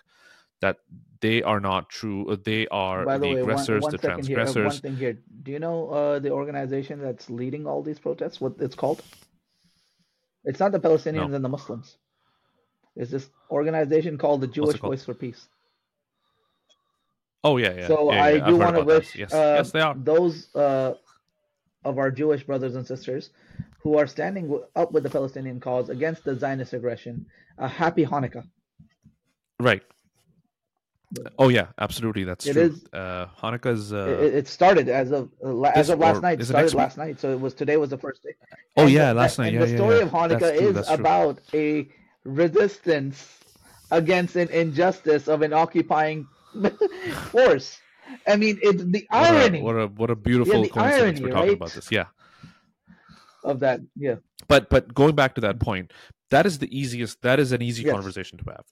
[0.62, 0.78] that
[1.22, 2.30] they are not true.
[2.30, 4.56] Uh, they are By the, the way, aggressors, one, one the transgressors.
[4.56, 5.18] Here, uh, one thing here.
[5.44, 8.40] Do you know uh, the organization that's leading all these protests?
[8.40, 9.02] What it's called?
[10.46, 11.36] It's not the Palestinians no.
[11.36, 11.98] and the Muslims.
[12.96, 15.48] It's this organization called the Jewish Voice for Peace.
[17.44, 17.88] Oh yeah, yeah.
[17.88, 18.48] So yeah, I yeah.
[18.48, 19.34] do want to wish yes.
[19.34, 19.96] Uh, yes, they are.
[19.96, 20.94] those uh,
[21.86, 23.30] of our Jewish brothers and sisters
[23.82, 27.26] who are standing up with the Palestinian cause against the Zionist aggression
[27.58, 28.46] a happy Hanukkah.
[29.60, 29.84] Right.
[31.40, 32.24] Oh yeah, absolutely.
[32.24, 32.62] That's it true.
[32.64, 33.92] Is, uh, Hanukkah's.
[33.92, 36.40] Uh, it, it, started as of uh, as of last night.
[36.40, 38.36] It started last night, so it was today was the first day.
[38.78, 39.54] Oh and yeah, the, last night.
[39.54, 41.90] Yeah, the story yeah, of Hanukkah is about a
[42.26, 43.40] resistance
[43.90, 46.28] against an injustice of an occupying
[47.32, 47.80] force.
[48.28, 49.62] I mean, it's the irony.
[49.64, 51.58] What a what a, what a beautiful yeah, coincidence irony, we're talking right?
[51.58, 51.92] about this.
[51.92, 52.06] Yeah.
[53.44, 54.16] Of that, yeah.
[54.48, 55.92] But but going back to that point,
[56.30, 57.22] that is the easiest.
[57.24, 57.94] That is an easy yes.
[57.94, 58.66] conversation to have.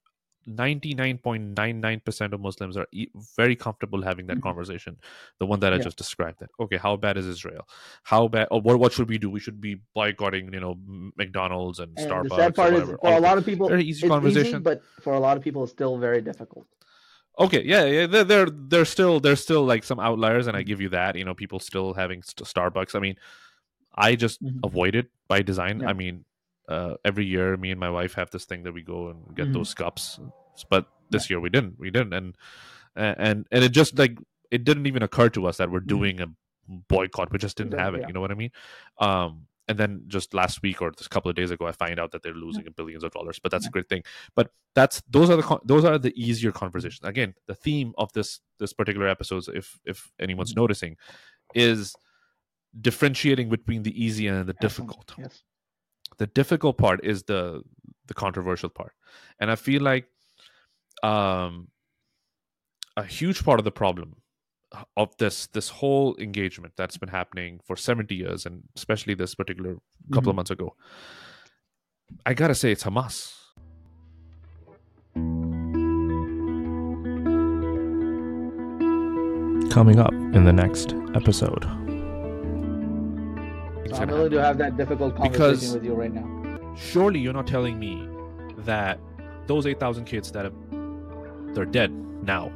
[0.47, 2.87] 99.99% of Muslims are
[3.35, 4.43] very comfortable having that mm-hmm.
[4.43, 4.97] conversation.
[5.39, 6.39] The one that I just described.
[6.39, 7.67] That okay, how bad is Israel?
[8.03, 8.47] How bad?
[8.51, 8.79] Or what?
[8.79, 9.29] What should we do?
[9.29, 10.77] We should be boycotting, you know,
[11.17, 12.29] McDonald's and, and Starbucks.
[12.29, 15.13] The sad part is, for a lot of people, very easy conversation, easy, but for
[15.13, 16.65] a lot of people, it's still very difficult.
[17.39, 20.81] Okay, yeah, yeah, they're, they're they're still there's still like some outliers, and I give
[20.81, 21.15] you that.
[21.15, 22.95] You know, people still having Starbucks.
[22.95, 23.15] I mean,
[23.93, 24.59] I just mm-hmm.
[24.63, 25.81] avoid it by design.
[25.81, 25.89] Yeah.
[25.89, 26.25] I mean,
[26.67, 29.45] uh, every year me and my wife have this thing that we go and get
[29.45, 29.53] mm-hmm.
[29.53, 30.19] those cups
[30.69, 31.35] but this yeah.
[31.35, 32.35] year we didn't we didn't and
[32.95, 34.17] and and it just like
[34.51, 35.87] it didn't even occur to us that we're mm-hmm.
[35.87, 36.27] doing a
[36.89, 38.07] boycott we just didn't have it yeah.
[38.07, 38.51] you know what i mean
[38.99, 41.99] um and then just last week or just a couple of days ago i find
[41.99, 42.69] out that they're losing yeah.
[42.75, 43.69] billions of dollars but that's yeah.
[43.69, 44.03] a great thing
[44.35, 48.39] but that's those are the those are the easier conversations again the theme of this
[48.59, 50.61] this particular episode if if anyone's mm-hmm.
[50.61, 50.97] noticing
[51.53, 51.95] is
[52.81, 55.43] differentiating between the easy and the difficult yes
[56.17, 57.61] the difficult part is the
[58.07, 58.93] the controversial part
[59.39, 60.07] and i feel like
[61.03, 61.67] um
[62.95, 64.15] a huge part of the problem
[64.97, 69.75] of this this whole engagement that's been happening for 70 years and especially this particular
[70.11, 70.29] couple mm-hmm.
[70.29, 70.73] of months ago
[72.25, 73.33] I gotta say, it's Hamas.
[79.71, 81.86] Coming up in the next episode.
[83.89, 86.75] So I'm willing to have that difficult conversation because with you right now.
[86.75, 88.07] Surely you're not telling me
[88.59, 88.99] that
[89.47, 90.53] those 8,000 kids that have
[91.53, 91.91] they're dead
[92.23, 92.51] now,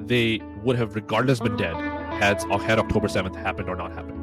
[0.00, 4.18] they would have regardless been dead had had October 7th happened or not happened.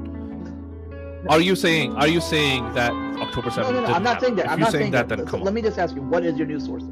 [1.27, 1.95] Are you saying?
[1.95, 3.63] Are you saying that October 7th?
[3.63, 3.87] No, no, no.
[3.87, 4.45] I'm not saying that.
[4.45, 5.09] If I'm not saying, saying that.
[5.09, 6.89] that let me just ask you, what is your news sources?